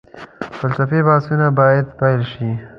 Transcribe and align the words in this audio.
فلسفي 0.57 0.99
بحثونه 1.07 1.47
باید 1.59 1.85
پيل 1.99 2.21
شي. 2.31 2.49